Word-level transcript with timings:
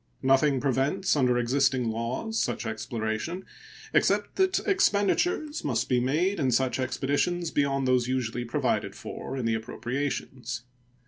Nothing 0.23 0.59
prevents, 0.59 1.15
under 1.15 1.37
existing 1.37 1.91
laws, 1.91 2.39
such 2.41 2.65
exploration, 2.65 3.45
except 3.93 4.35
that 4.37 4.57
expenditures 4.67 5.63
must 5.63 5.87
be 5.89 5.99
made 5.99 6.39
in 6.39 6.49
such 6.49 6.79
expeditions 6.79 7.51
beyond 7.51 7.87
those 7.87 8.07
usually 8.07 8.43
provided 8.43 8.95
for 8.95 9.37
in 9.37 9.45
the 9.45 9.53
appropriations. 9.53 10.63